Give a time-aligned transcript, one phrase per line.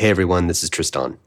[0.00, 1.18] Hey everyone, this is Tristan.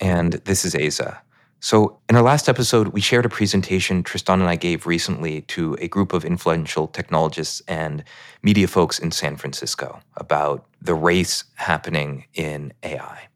[0.00, 1.18] And this is Aza.
[1.58, 5.76] So, in our last episode, we shared a presentation Tristan and I gave recently to
[5.80, 8.04] a group of influential technologists and
[8.44, 13.26] media folks in San Francisco about the race happening in AI.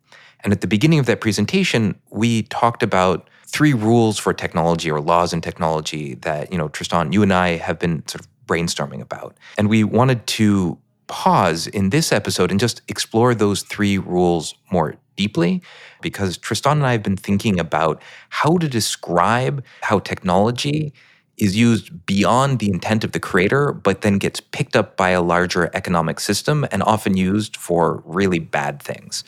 [0.45, 5.01] And at the beginning of that presentation, we talked about three rules for technology or
[5.01, 9.01] laws in technology that, you know, Tristan, you and I have been sort of brainstorming
[9.01, 9.37] about.
[9.59, 14.97] And we wanted to pause in this episode and just explore those three rules more
[15.17, 15.63] deeply
[16.03, 20.93] because Tristan and I have been thinking about how to describe how technology
[21.37, 25.23] is used beyond the intent of the creator, but then gets picked up by a
[25.23, 29.25] larger economic system and often used for really bad things.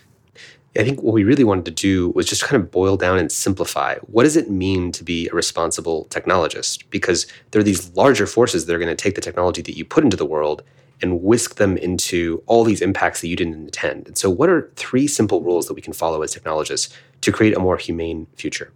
[0.79, 3.33] I think what we really wanted to do was just kind of boil down and
[3.33, 6.85] simplify what does it mean to be a responsible technologist?
[6.91, 9.85] Because there are these larger forces that are going to take the technology that you
[9.85, 10.63] put into the world
[11.03, 14.07] and whisk them into all these impacts that you didn't intend.
[14.07, 17.57] And so, what are three simple rules that we can follow as technologists to create
[17.57, 18.73] a more humane future?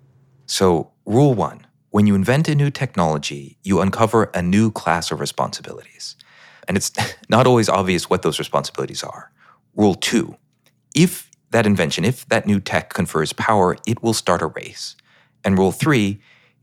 [0.46, 5.18] So, rule one when you invent a new technology, you uncover a new class of
[5.20, 6.16] responsibilities.
[6.68, 6.92] And it's
[7.28, 9.30] not always obvious what those responsibilities are.
[9.74, 10.36] Rule two
[10.94, 14.96] if that invention, if that new tech confers power, it will start a race.
[15.44, 16.20] And rule three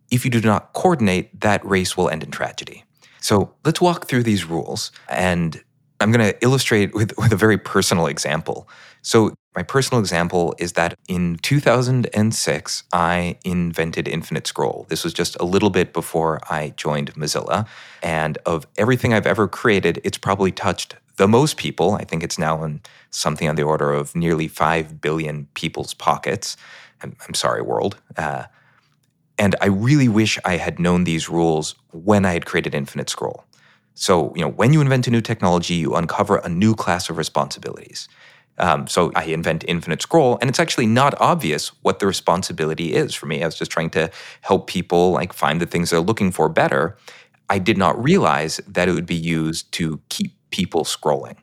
[0.10, 2.86] if you do not coordinate, that race will end in tragedy.
[3.28, 4.90] So let's walk through these rules.
[5.10, 5.62] And
[6.00, 8.70] I'm going to illustrate with, with a very personal example.
[9.02, 14.86] So, my personal example is that in 2006, I invented Infinite Scroll.
[14.88, 17.68] This was just a little bit before I joined Mozilla.
[18.02, 21.96] And of everything I've ever created, it's probably touched the most people.
[21.96, 26.56] I think it's now in something on the order of nearly 5 billion people's pockets.
[27.02, 27.98] I'm, I'm sorry, world.
[28.16, 28.44] Uh,
[29.38, 33.46] and I really wish I had known these rules when I had created Infinite Scroll.
[33.94, 37.18] So, you know, when you invent a new technology, you uncover a new class of
[37.18, 38.08] responsibilities.
[38.60, 43.14] Um, so I invent Infinite Scroll, and it's actually not obvious what the responsibility is
[43.14, 43.44] for me.
[43.44, 44.10] I was just trying to
[44.42, 46.98] help people like find the things they're looking for better.
[47.50, 51.38] I did not realize that it would be used to keep people scrolling.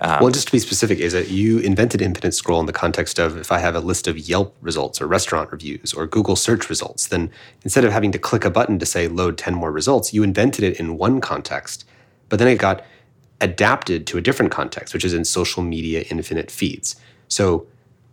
[0.00, 3.18] Um, well, just to be specific, is that you invented Infinite Scroll in the context
[3.18, 6.68] of if I have a list of Yelp results or restaurant reviews or Google search
[6.68, 7.30] results, then
[7.62, 10.64] instead of having to click a button to say load 10 more results, you invented
[10.64, 11.84] it in one context,
[12.28, 12.84] but then it got
[13.40, 16.96] adapted to a different context, which is in social media infinite feeds.
[17.28, 17.66] So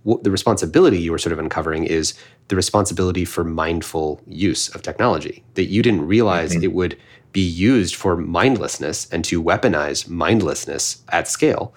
[0.06, 2.13] the responsibility you were sort of uncovering is
[2.48, 6.63] the responsibility for mindful use of technology that you didn't realize mm-hmm.
[6.63, 6.98] it would
[7.31, 11.74] be used for mindlessness and to weaponize mindlessness at scale.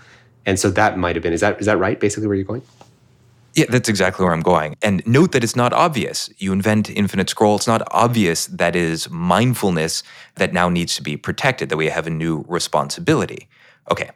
[0.46, 2.62] And so that might have been is that is that right basically where you're going?
[3.54, 4.76] Yeah, that's exactly where I'm going.
[4.82, 6.28] And note that it's not obvious.
[6.38, 10.02] You invent infinite scroll, it's not obvious that is mindfulness
[10.34, 13.48] that now needs to be protected, that we have a new responsibility.
[13.90, 14.10] Okay.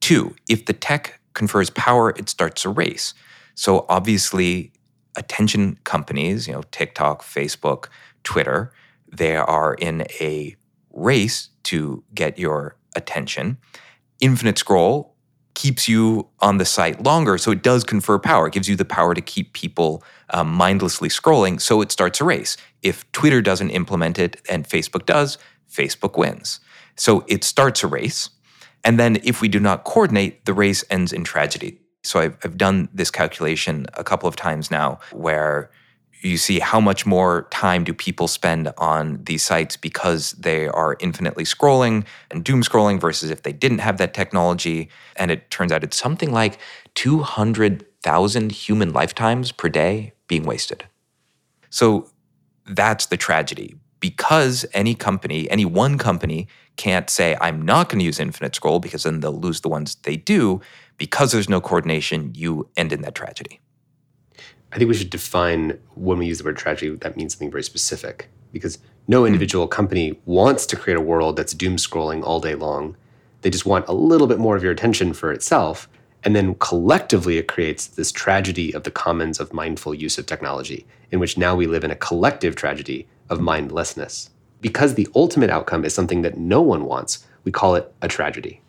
[0.00, 3.14] Two, if the tech confers power, it starts a race.
[3.54, 4.72] So obviously,
[5.16, 7.86] attention companies, you know, TikTok, Facebook,
[8.24, 8.72] Twitter,
[9.12, 10.56] they are in a
[10.92, 13.58] race to get your attention.
[14.20, 15.14] Infinite scroll
[15.54, 18.46] keeps you on the site longer, so it does confer power.
[18.46, 22.24] It gives you the power to keep people um, mindlessly scrolling, so it starts a
[22.24, 22.56] race.
[22.82, 25.36] If Twitter doesn't implement it and Facebook does,
[25.68, 26.60] Facebook wins.
[26.96, 28.30] So it starts a race.
[28.84, 31.80] And then if we do not coordinate, the race ends in tragedy.
[32.04, 35.70] So I've, I've done this calculation a couple of times now where
[36.20, 40.96] you see how much more time do people spend on these sites because they are
[41.00, 44.88] infinitely scrolling and doom scrolling versus if they didn't have that technology.
[45.16, 46.58] And it turns out it's something like
[46.94, 50.84] 200,000 human lifetimes per day being wasted.
[51.70, 52.10] So
[52.66, 53.76] that's the tragedy.
[54.00, 56.46] Because any company, any one company
[56.76, 59.96] can't say, I'm not going to use infinite scroll because then they'll lose the ones
[59.96, 60.60] they do.
[60.98, 63.60] Because there's no coordination, you end in that tragedy.
[64.72, 67.62] I think we should define when we use the word tragedy, that means something very
[67.62, 69.26] specific because no hmm.
[69.26, 69.70] individual mm.
[69.70, 72.96] company wants to create a world that's doom scrolling all day long.
[73.42, 75.88] They just want a little bit more of your attention for itself.
[76.24, 80.84] And then collectively, it creates this tragedy of the commons of mindful use of technology,
[81.12, 84.30] in which now we live in a collective tragedy of mindlessness.
[84.60, 88.60] Because the ultimate outcome is something that no one wants, we call it a tragedy.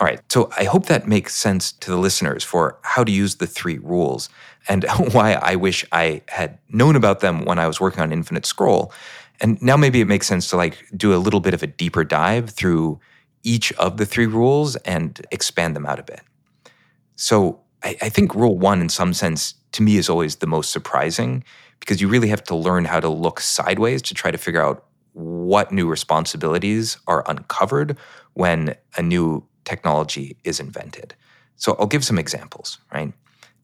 [0.00, 0.20] All right.
[0.30, 3.78] So I hope that makes sense to the listeners for how to use the three
[3.78, 4.28] rules
[4.68, 8.46] and why I wish I had known about them when I was working on Infinite
[8.46, 8.92] Scroll.
[9.40, 12.04] And now maybe it makes sense to like do a little bit of a deeper
[12.04, 13.00] dive through
[13.42, 16.20] each of the three rules and expand them out a bit.
[17.16, 20.70] So I, I think rule one, in some sense, to me is always the most
[20.70, 21.44] surprising
[21.80, 24.84] because you really have to learn how to look sideways to try to figure out
[25.12, 27.96] what new responsibilities are uncovered
[28.34, 31.14] when a new technology is invented.
[31.56, 33.12] So I'll give some examples, right?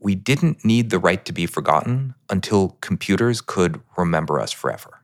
[0.05, 5.01] we didn't need the right to be forgotten until computers could remember us forever.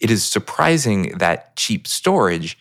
[0.00, 2.58] It is surprising that cheap storage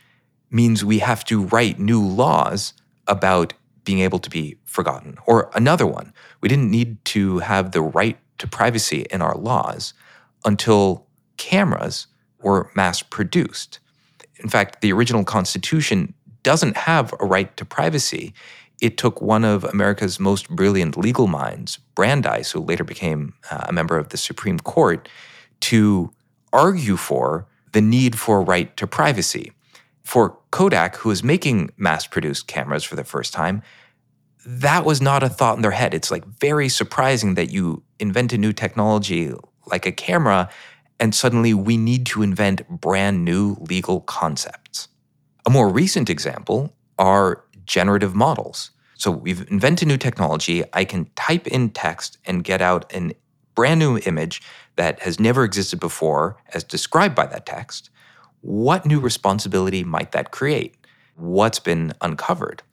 [0.52, 2.74] means we have to write new laws
[3.08, 3.54] about
[3.86, 5.18] being able to be forgotten.
[5.26, 9.94] Or another one, we didn't need to have the right to privacy in our laws
[10.44, 12.08] until cameras
[12.42, 13.80] were mass produced.
[14.44, 16.14] In fact, the original Constitution
[16.50, 18.34] doesn't have a right to privacy.
[18.82, 23.72] It took one of America's most brilliant legal minds, Brandeis, who later became uh, a
[23.72, 25.08] member of the Supreme Court,
[25.60, 26.12] to
[26.52, 29.52] argue for the need for a right to privacy.
[30.02, 33.62] For Kodak, who was making mass produced cameras for the first time,
[34.44, 35.94] that was not a thought in their head.
[35.94, 39.32] It's like very surprising that you invent a new technology
[39.68, 40.50] like a camera
[41.00, 44.88] and suddenly we need to invent brand new legal concepts.
[45.46, 48.72] A more recent example are generative models.
[48.96, 50.64] So we've invented new technology.
[50.74, 53.14] I can type in text and get out a
[53.56, 54.42] brand new image
[54.76, 57.90] that has never existed before as described by that text.
[58.42, 60.76] What new responsibility might that create?
[61.16, 62.64] What's been uncovered?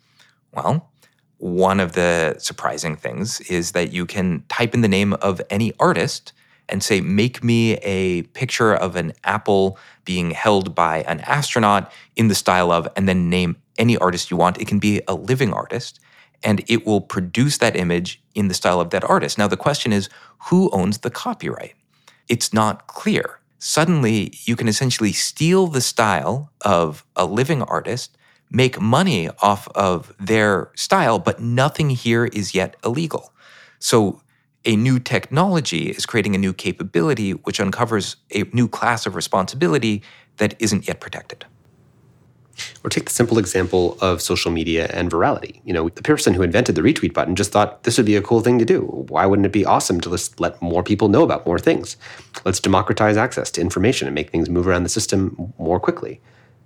[0.53, 0.91] Well,
[1.39, 5.73] one of the surprising things is that you can type in the name of any
[5.79, 6.33] artist
[6.69, 12.29] and say, make me a picture of an apple being held by an astronaut in
[12.29, 14.61] the style of, and then name any artist you want.
[14.61, 16.01] It can be a living artist,
[16.43, 19.39] and it will produce that image in the style of that artist.
[19.39, 20.09] Now, the question is,
[20.51, 21.75] who owns the copyright?
[22.29, 23.41] It's not clear.
[23.59, 28.17] Suddenly, you can essentially steal the style of a living artist,
[28.51, 33.33] make money off of their style, but nothing here is yet illegal.
[33.79, 34.23] So
[34.67, 40.03] a new technology is creating a new capability which uncovers a new class of responsibility
[40.37, 41.47] that isn't yet protected.
[42.83, 45.61] Or take the simple example of social media and virality.
[45.65, 48.23] You know, the person who invented the retweet button just thought this would be a
[48.23, 48.81] cool thing to do.
[49.09, 51.97] Why wouldn't it be awesome to just let more people know about more things?
[52.45, 56.21] Let's democratize access to information and make things move around the system more quickly.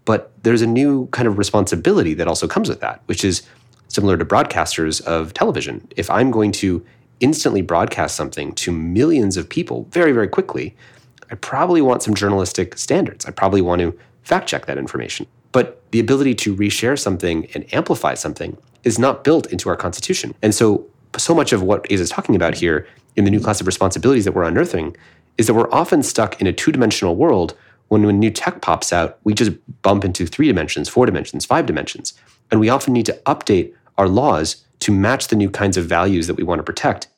[0.05, 3.43] But there's a new kind of responsibility that also comes with that, which is
[3.88, 5.88] similar to broadcasters of television.
[5.97, 6.85] If I'm going to
[7.20, 10.75] instantly broadcast something to millions of people very, very quickly,
[11.31, 13.26] I probably want some journalistic standards.
[13.26, 15.26] I probably want to fact check that information.
[15.52, 20.34] But the ability to reshare something and amplify something is not built into our Constitution.
[20.43, 20.87] And so,
[21.17, 22.87] so much of what Aza is talking about here
[23.17, 24.96] in the new class of responsibilities that we're unearthing
[25.38, 27.56] is that we're often stuck in a two dimensional world
[27.88, 29.52] when, when new tech pops out, we just
[29.82, 32.14] bump into three dimensions, four dimensions, five dimensions.
[32.50, 36.28] And we often need to update our laws to match the new kinds of values
[36.28, 37.08] that we want to protect.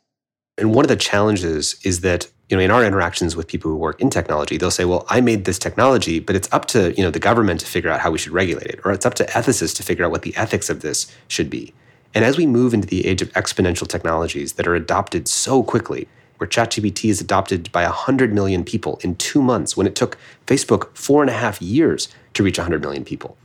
[0.59, 3.77] And one of the challenges is that you know in our interactions with people who
[3.77, 7.03] work in technology, they'll say, "Well, I made this technology, but it's up to you
[7.03, 9.25] know the government to figure out how we should regulate it, or it's up to
[9.25, 11.73] ethicists to figure out what the ethics of this should be."
[12.15, 16.07] And as we move into the age of exponential technologies that are adopted so quickly,
[16.37, 20.95] where ChatGPT is adopted by 100 million people in two months, when it took Facebook
[20.95, 23.39] four and a half years to reach 100 million people.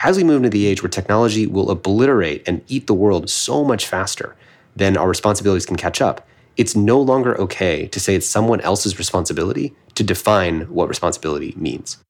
[0.00, 3.64] As we move into the age where technology will obliterate and eat the world so
[3.64, 4.36] much faster
[4.76, 6.26] than our responsibilities can catch up,
[6.56, 12.02] it's no longer okay to say it's someone else's responsibility to define what responsibility means.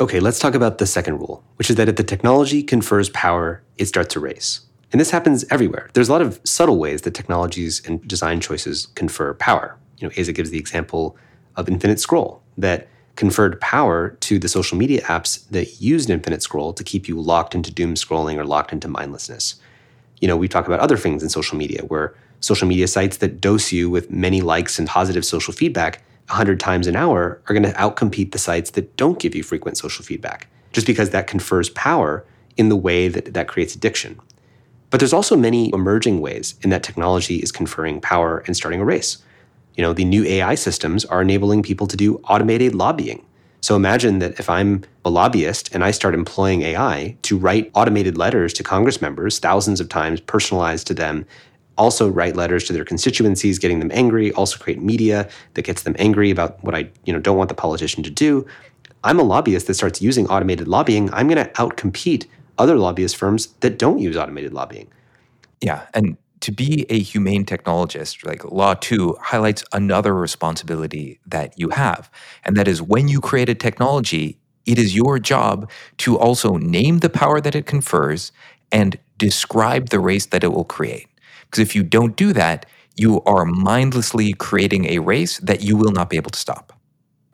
[0.00, 3.62] Okay, let's talk about the second rule, which is that if the technology confers power,
[3.76, 4.62] it starts a race.
[4.92, 5.90] And this happens everywhere.
[5.92, 9.76] There's a lot of subtle ways that technologies and design choices confer power.
[9.98, 11.16] You know, Aza gives the example
[11.56, 16.72] of infinite scroll, that conferred power to the social media apps that used infinite scroll
[16.72, 19.56] to keep you locked into doom scrolling or locked into mindlessness.
[20.20, 23.40] You know, we talk about other things in social media where social media sites that
[23.40, 27.64] dose you with many likes and positive social feedback 100 times an hour are going
[27.64, 31.70] to outcompete the sites that don't give you frequent social feedback just because that confers
[31.70, 32.24] power
[32.56, 34.18] in the way that that creates addiction.
[34.90, 38.84] But there's also many emerging ways in that technology is conferring power and starting a
[38.84, 39.18] race.
[39.76, 43.24] You know, the new AI systems are enabling people to do automated lobbying.
[43.60, 48.16] So imagine that if I'm a lobbyist and I start employing AI to write automated
[48.16, 51.26] letters to Congress members, thousands of times personalized to them,
[51.76, 55.96] also write letters to their constituencies, getting them angry, also create media that gets them
[55.98, 58.46] angry about what I, you know, don't want the politician to do.
[59.02, 61.12] I'm a lobbyist that starts using automated lobbying.
[61.14, 62.26] I'm going to outcompete
[62.58, 64.88] other lobbyist firms that don't use automated lobbying.
[65.62, 71.68] Yeah, and to be a humane technologist, like Law 2 highlights another responsibility that you
[71.70, 72.10] have.
[72.44, 76.98] And that is when you create a technology, it is your job to also name
[76.98, 78.32] the power that it confers
[78.72, 81.08] and describe the race that it will create.
[81.44, 82.66] Because if you don't do that,
[82.96, 86.72] you are mindlessly creating a race that you will not be able to stop.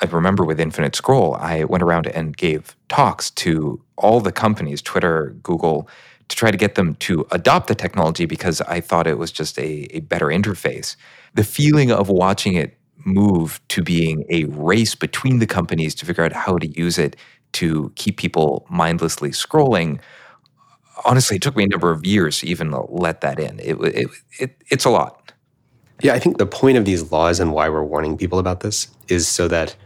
[0.01, 4.83] I remember with Infinite Scroll, I went around and gave talks to all the companies,
[4.83, 5.89] Twitter, Google,
[6.29, 9.59] to try to get them to adopt the technology because I thought it was just
[9.59, 10.97] a, a better interface.
[11.35, 16.25] The feeling of watching it move to being a race between the companies to figure
[16.25, 17.17] out how to use it
[17.53, 20.01] to keep people mindlessly scrolling
[21.05, 23.59] honestly, it took me a number of years to even let that in.
[23.61, 25.33] It, it, it, it's a lot.
[26.03, 28.89] Yeah, I think the point of these laws and why we're warning people about this
[29.09, 29.77] is so that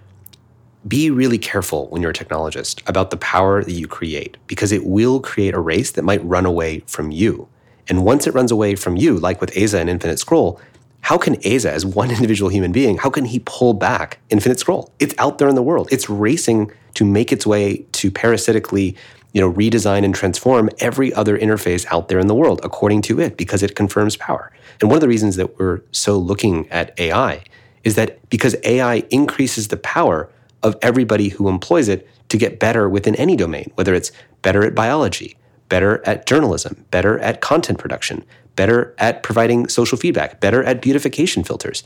[0.86, 4.84] be really careful when you're a technologist about the power that you create because it
[4.84, 7.48] will create a race that might run away from you.
[7.88, 10.60] And once it runs away from you, like with Aza and Infinite Scroll,
[11.02, 14.90] how can Aza, as one individual human being, how can he pull back Infinite Scroll?
[14.98, 15.88] It's out there in the world.
[15.92, 18.96] It's racing to make its way to parasitically
[19.32, 23.20] you know, redesign and transform every other interface out there in the world according to
[23.20, 24.50] it because it confirms power.
[24.80, 27.44] And one of the reasons that we're so looking at AI
[27.84, 30.28] is that because AI increases the power
[30.62, 34.12] of everybody who employs it to get better within any domain, whether it's
[34.42, 35.36] better at biology,
[35.68, 38.24] better at journalism, better at content production,
[38.56, 41.82] better at providing social feedback, better at beautification filters.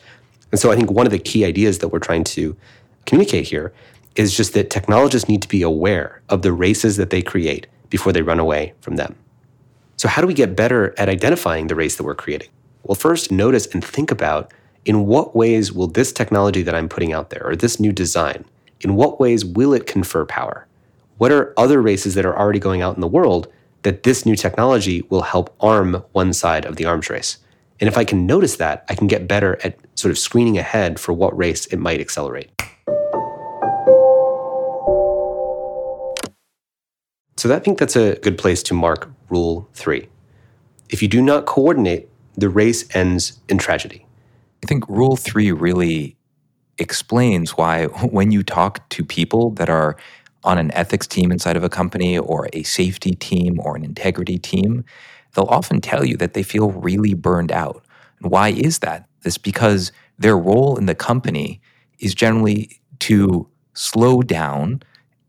[0.50, 2.56] And so I think one of the key ideas that we're trying to
[3.06, 3.72] communicate here
[4.16, 8.12] is just that technologists need to be aware of the races that they create before
[8.12, 9.16] they run away from them.
[9.96, 12.48] So, how do we get better at identifying the race that we're creating?
[12.82, 14.52] Well, first, notice and think about
[14.84, 18.44] in what ways will this technology that I'm putting out there, or this new design,
[18.84, 20.66] in what ways will it confer power?
[21.18, 23.48] What are other races that are already going out in the world
[23.82, 27.38] that this new technology will help arm one side of the arms race?
[27.80, 31.00] And if I can notice that, I can get better at sort of screening ahead
[31.00, 32.50] for what race it might accelerate.
[37.36, 40.08] So I think that's a good place to mark rule three.
[40.88, 44.06] If you do not coordinate, the race ends in tragedy.
[44.62, 46.16] I think rule three really
[46.78, 49.96] explains why when you talk to people that are
[50.42, 54.38] on an ethics team inside of a company or a safety team or an integrity
[54.38, 54.84] team,
[55.34, 57.84] they'll often tell you that they feel really burned out.
[58.20, 59.08] And why is that?
[59.24, 61.60] It's because their role in the company
[61.98, 64.82] is generally to slow down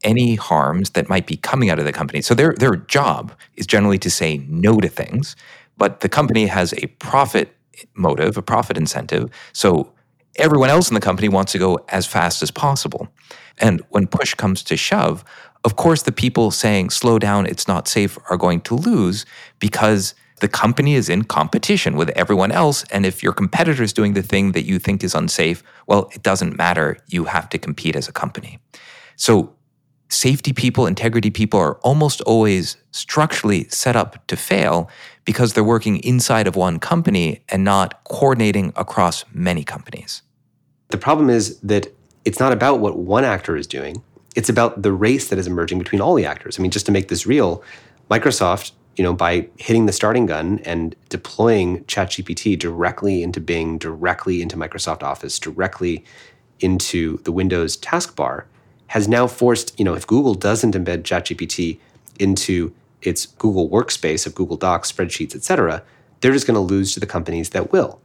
[0.04, 2.22] any harms that might be coming out of the company.
[2.22, 5.36] So their their job is generally to say no to things,
[5.78, 7.56] but the company has a profit
[7.96, 9.30] motive, a profit incentive.
[9.54, 9.92] So
[10.38, 13.08] everyone else in the company wants to go as fast as possible.
[13.58, 15.24] And when push comes to shove,
[15.64, 19.26] of course the people saying slow down, it's not safe are going to lose
[19.60, 22.84] because the company is in competition with everyone else.
[22.92, 26.24] And if your competitor is doing the thing that you think is unsafe, well, it
[26.24, 26.98] doesn't matter.
[27.08, 28.60] You have to compete as a company.
[29.16, 29.56] So
[30.10, 34.90] safety people, integrity people are almost always structurally set up to fail
[35.26, 40.22] because they're working inside of one company and not coordinating across many companies.
[40.90, 41.88] The problem is that
[42.24, 44.04] it's not about what one actor is doing,
[44.36, 46.60] it's about the race that is emerging between all the actors.
[46.60, 47.64] I mean, just to make this real,
[48.12, 54.42] Microsoft, you know, by hitting the starting gun and deploying ChatGPT directly into Bing, directly
[54.42, 56.04] into Microsoft Office, directly
[56.60, 58.46] into the Windows taskbar,
[58.88, 61.80] has now forced, you know, if Google doesn't embed ChatGPT
[62.20, 65.84] into its Google workspace of Google Docs, spreadsheets, et cetera,
[66.22, 68.00] they're just going to lose to the companies that will.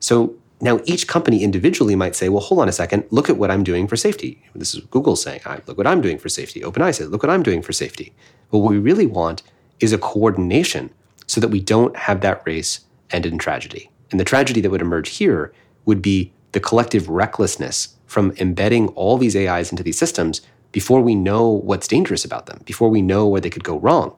[0.00, 3.50] So now each company individually might say, well, hold on a second, look at what
[3.50, 4.42] I'm doing for safety.
[4.54, 6.60] This is Google saying, look what I'm doing for safety.
[6.60, 8.12] OpenAI says, look what I'm doing for safety.
[8.50, 9.42] But what we really want
[9.80, 10.90] is a coordination
[11.26, 13.90] so that we don't have that race end in tragedy.
[14.10, 15.52] And the tragedy that would emerge here
[15.84, 21.14] would be the collective recklessness from embedding all these AIs into these systems before we
[21.14, 24.14] know what's dangerous about them, before we know where they could go wrong.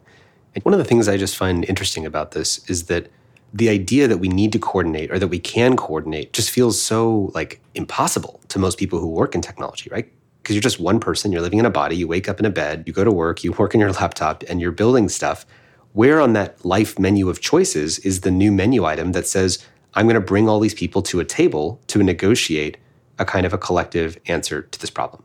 [0.55, 3.09] And one of the things I just find interesting about this is that
[3.53, 7.31] the idea that we need to coordinate or that we can coordinate just feels so
[7.35, 10.13] like impossible to most people who work in technology, right?
[10.43, 12.51] Because you're just one person, you're living in a body, you wake up in a
[12.51, 15.47] bed, you go to work, you work on your laptop, and you're building stuff.
[15.93, 20.07] Where on that life menu of choices is the new menu item that says, I'm
[20.07, 22.79] going to bring all these people to a table to negotiate
[23.19, 25.23] a kind of a collective answer to this problem.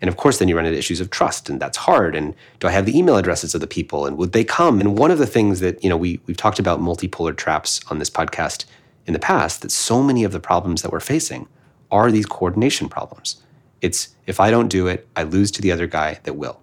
[0.00, 2.16] And of course, then you run into issues of trust, and that's hard.
[2.16, 4.80] And do I have the email addresses of the people, and would they come?
[4.80, 7.98] And one of the things that you know we we've talked about multipolar traps on
[7.98, 8.64] this podcast
[9.06, 9.62] in the past.
[9.62, 11.46] That so many of the problems that we're facing
[11.90, 13.42] are these coordination problems.
[13.80, 16.60] It's if I don't do it, I lose to the other guy that will.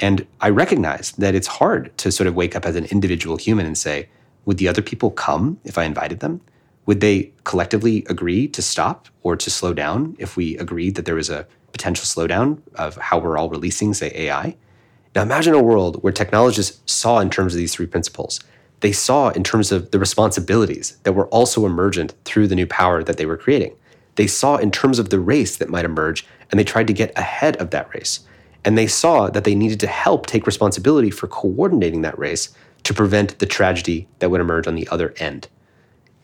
[0.00, 3.64] And I recognize that it's hard to sort of wake up as an individual human
[3.64, 4.08] and say,
[4.44, 6.40] would the other people come if I invited them?
[6.86, 11.14] Would they collectively agree to stop or to slow down if we agreed that there
[11.14, 14.56] was a potential slowdown of how we're all releasing, say, AI?
[15.14, 18.40] Now imagine a world where technologists saw in terms of these three principles.
[18.80, 23.02] They saw in terms of the responsibilities that were also emergent through the new power
[23.02, 23.74] that they were creating.
[24.16, 27.16] They saw in terms of the race that might emerge, and they tried to get
[27.18, 28.20] ahead of that race.
[28.64, 32.94] And they saw that they needed to help take responsibility for coordinating that race to
[32.94, 35.48] prevent the tragedy that would emerge on the other end.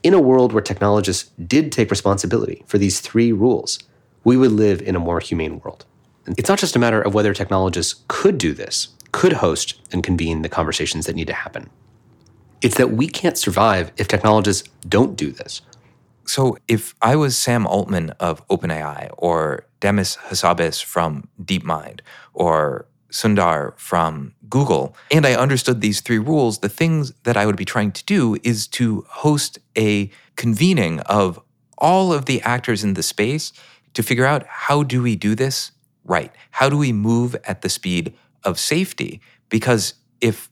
[0.03, 3.79] In a world where technologists did take responsibility for these three rules,
[4.25, 5.85] we would live in a more humane world.
[6.39, 10.41] It's not just a matter of whether technologists could do this, could host and convene
[10.41, 11.69] the conversations that need to happen.
[12.63, 15.61] It's that we can't survive if technologists don't do this.
[16.27, 22.01] So, if I was Sam Altman of OpenAI, or Demis Hassabis from DeepMind,
[22.35, 27.57] or Sundar from Google, and I understood these three rules, the things that I would
[27.57, 31.41] be trying to do is to host a convening of
[31.79, 33.53] all of the actors in the space
[33.95, 35.73] to figure out how do we do this
[36.05, 36.33] right?
[36.51, 38.15] How do we move at the speed
[38.45, 39.21] of safety?
[39.49, 40.51] Because if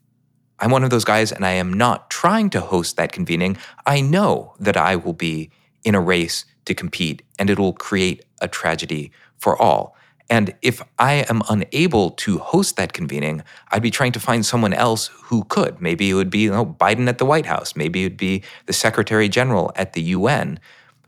[0.60, 4.00] I'm one of those guys and I am not trying to host that convening, I
[4.00, 5.50] know that I will be
[5.84, 9.96] in a race to compete and it will create a tragedy for all.
[10.30, 14.74] And if I am unable to host that convening, I'd be trying to find someone
[14.74, 15.80] else who could.
[15.80, 17.74] Maybe it would be you know, Biden at the White House.
[17.74, 20.60] Maybe it would be the Secretary General at the UN.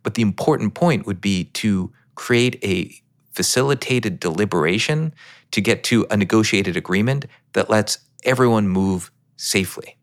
[0.02, 2.94] But the important point would be to create a
[3.32, 5.14] facilitated deliberation
[5.50, 9.98] to get to a negotiated agreement that lets everyone move safely.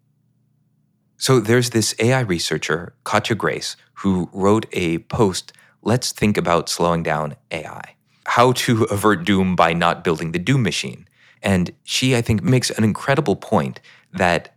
[1.18, 7.02] So there's this AI researcher, Katja Grace, who wrote a post, Let's Think About Slowing
[7.02, 7.97] Down AI
[8.28, 11.08] How to Avert Doom by Not Building the Doom Machine.
[11.42, 13.80] And she, I think, makes an incredible point
[14.14, 14.56] that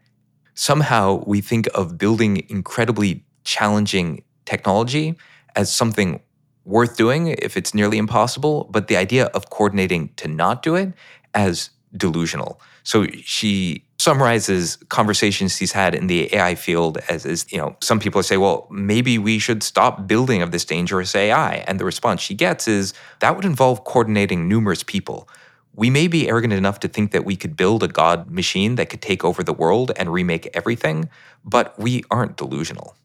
[0.55, 5.17] somehow we think of building incredibly challenging technology
[5.57, 6.21] as something
[6.65, 10.93] worth doing if it's nearly impossible, but the idea of coordinating to not do it
[11.35, 12.61] as delusional.
[12.83, 18.01] So she summarizes conversations he's had in the AI field as, as you know, some
[18.01, 21.57] people say, well, maybe we should stop building of this dangerous AI.
[21.67, 25.29] And the response she gets is that would involve coordinating numerous people.
[25.75, 28.89] We may be arrogant enough to think that we could build a God machine that
[28.89, 31.11] could take over the world and remake everything,
[31.45, 32.97] but we aren't delusional.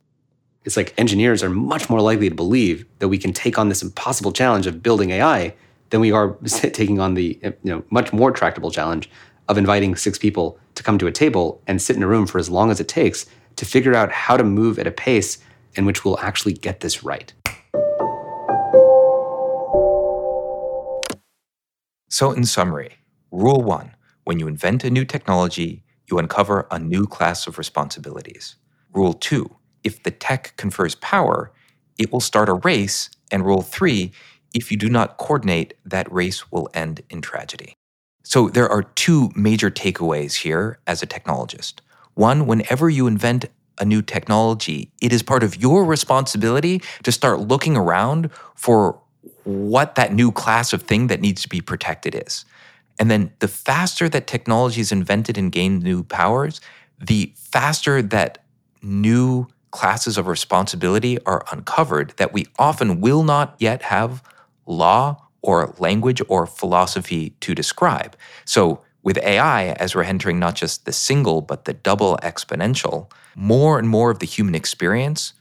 [0.63, 3.84] It's like engineers are much more likely to believe that we can take on this
[3.84, 5.55] impossible challenge of building AI
[5.89, 9.10] than we are taking on the you know much more tractable challenge
[9.49, 12.38] of inviting six people to come to a table and sit in a room for
[12.38, 15.39] as long as it takes to figure out how to move at a pace
[15.75, 17.33] in which we'll actually get this right.
[22.09, 22.97] So, in summary,
[23.31, 28.55] rule one when you invent a new technology, you uncover a new class of responsibilities.
[28.93, 31.51] Rule two if the tech confers power,
[31.99, 33.09] it will start a race.
[33.31, 34.11] And rule three,
[34.53, 37.75] if you do not coordinate, that race will end in tragedy.
[38.25, 41.75] So there are two major takeaways here as a technologist.
[42.15, 43.45] One, whenever you invent
[43.77, 48.99] a new technology, it is part of your responsibility to start looking around for
[49.43, 52.45] what that new class of thing that needs to be protected is.
[52.97, 56.61] And then the faster that technology is invented and gain new powers,
[56.99, 58.43] the faster that
[58.81, 64.23] new classes of responsibility are uncovered that we often will not yet have
[64.65, 68.17] law or language or philosophy to describe.
[68.43, 73.77] So, with AI, as we're entering not just the single, but the double exponential, more
[73.77, 75.34] and more of the human experience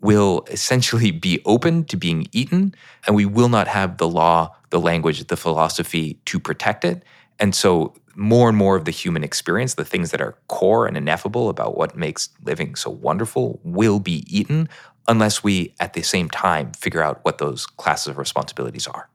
[0.00, 2.74] will essentially be open to being eaten,
[3.06, 7.04] and we will not have the law, the language, the philosophy to protect it.
[7.38, 10.96] And so more and more of the human experience, the things that are core and
[10.96, 14.68] ineffable about what makes living so wonderful, will be eaten
[15.06, 19.08] unless we at the same time figure out what those classes of responsibilities are.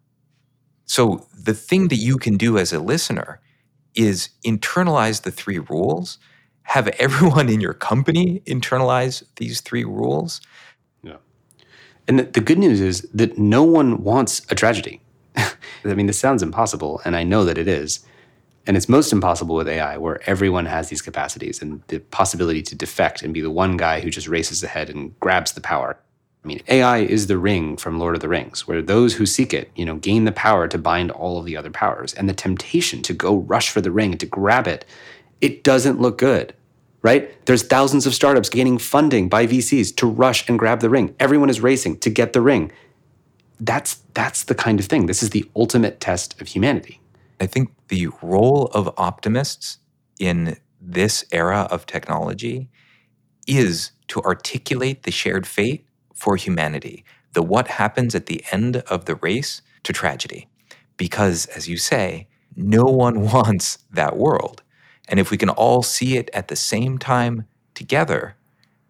[0.88, 3.42] So, the thing that you can do as a listener
[3.94, 6.18] is internalize the three rules,
[6.64, 10.42] have everyone in your company internalize these three rules.
[11.04, 11.18] Yeah.
[12.08, 15.02] And the good news is that no one wants a tragedy.
[15.36, 18.00] I mean, this sounds impossible, and I know that it is.
[18.66, 22.76] And it's most impossible with AI, where everyone has these capacities and the possibility to
[22.76, 25.98] defect and be the one guy who just races ahead and grabs the power.
[26.44, 29.54] I mean, AI is the ring from Lord of the Rings, where those who seek
[29.54, 32.14] it, you know, gain the power to bind all of the other powers.
[32.14, 34.86] And the temptation to go rush for the ring and to grab it,
[35.42, 36.54] it doesn't look good,
[37.02, 37.46] right?
[37.46, 41.16] There's thousands of startups gaining funding by VCs to rush and grab the ring.
[41.20, 42.72] Everyone is racing to get the ring.
[43.60, 45.08] That's that's the kind of thing.
[45.08, 47.02] This is the ultimate test of humanity.
[47.40, 49.80] I think the role of optimists
[50.20, 52.70] in this era of technology
[53.48, 55.87] is to articulate the shared fate
[56.18, 60.50] for humanity, the what happens at the end of the race to tragedy.
[60.98, 64.64] Because, as you say, no one wants that world.
[65.08, 68.36] And if we can all see it at the same time together,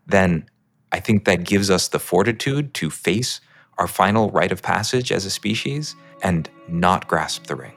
[0.08, 0.50] then
[0.92, 3.42] I think that gives us the fortitude to face
[3.78, 7.74] our final rite of passage as a species and not grasp the ring.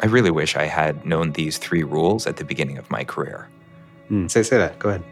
[0.00, 3.48] I really wish I had known these three rules at the beginning of my career.
[4.10, 4.78] Mm, say say that.
[4.78, 5.04] Go ahead.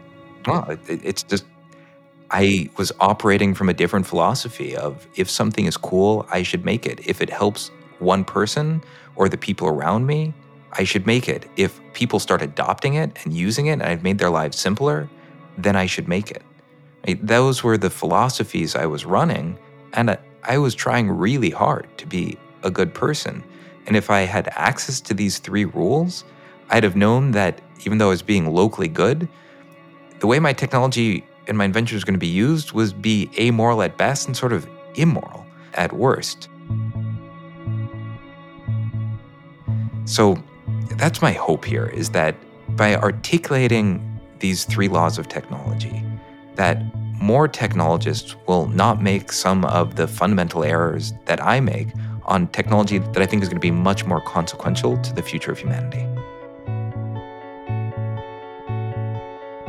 [0.45, 1.45] Well, it, it's just
[2.31, 6.85] I was operating from a different philosophy of if something is cool, I should make
[6.85, 6.99] it.
[7.07, 8.83] If it helps one person
[9.15, 10.33] or the people around me,
[10.73, 11.49] I should make it.
[11.57, 15.09] If people start adopting it and using it and I've made their lives simpler,
[15.57, 16.43] then I should make it.
[17.25, 19.57] Those were the philosophies I was running,
[19.93, 23.43] and I was trying really hard to be a good person.
[23.87, 26.23] And if I had access to these three rules,
[26.69, 29.27] I'd have known that even though I was being locally good,
[30.19, 33.81] the way my technology and my invention was going to be used was be amoral
[33.81, 36.47] at best and sort of immoral at worst.
[40.05, 40.41] So
[40.91, 42.35] that's my hope here is that
[42.75, 44.05] by articulating
[44.39, 46.03] these three laws of technology,
[46.55, 46.81] that
[47.19, 51.87] more technologists will not make some of the fundamental errors that I make
[52.25, 55.51] on technology that I think is going to be much more consequential to the future
[55.51, 56.05] of humanity.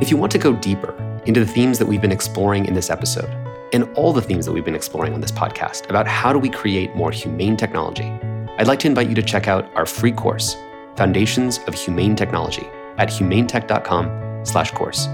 [0.01, 0.95] If you want to go deeper
[1.27, 3.31] into the themes that we've been exploring in this episode,
[3.73, 6.51] and all the themes that we've been exploring on this podcast about how do we
[6.51, 8.13] create more humane technology,
[8.59, 10.57] I'd like to invite you to check out our free course,
[10.97, 15.09] Foundations of Humane Technology, at humanetech.com/course.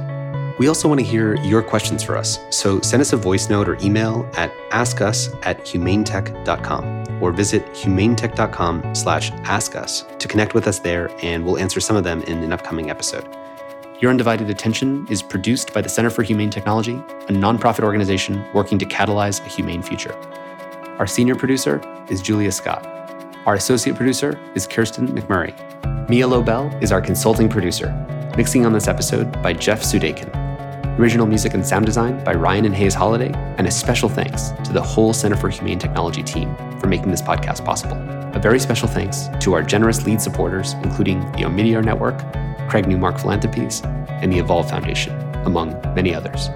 [0.59, 3.69] We also want to hear your questions for us, so send us a voice note
[3.69, 10.79] or email at askus at humanetech.com or visit humanetech.com slash askus to connect with us
[10.79, 13.27] there, and we'll answer some of them in an upcoming episode.
[13.99, 18.79] Your Undivided Attention is produced by the Center for Humane Technology, a nonprofit organization working
[18.79, 20.15] to catalyze a humane future.
[20.99, 21.81] Our senior producer
[22.11, 22.87] is Julia Scott.
[23.47, 25.55] Our associate producer is Kirsten McMurray.
[26.11, 27.89] Mia Lobel is our consulting producer,
[28.37, 30.29] mixing on this episode by Jeff Sudakin.
[30.99, 34.75] Original music and sound design by Ryan and Hayes Holiday, and a special thanks to
[34.75, 37.97] the whole Center for Humane Technology team for making this podcast possible.
[38.35, 42.21] A very special thanks to our generous lead supporters, including the Omidyar Network,
[42.69, 43.83] Craig Newmark Philanthropies,
[44.23, 46.49] and the Evolve Foundation, among many others.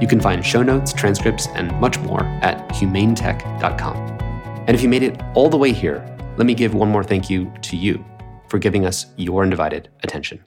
[0.00, 3.96] You can find show notes, transcripts, and much more at humanetech.com.
[4.66, 6.04] And if you made it all the way here,
[6.36, 8.04] let me give one more thank you to you
[8.48, 10.44] for giving us your undivided attention.